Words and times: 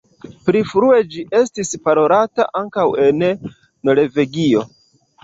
Pli 0.45 0.61
frue 0.69 1.01
ĝi 1.15 1.25
estis 1.39 1.69
parolata 1.83 2.45
ankaŭ 2.63 2.87
en 3.05 3.21
Norvegio. 3.91 4.65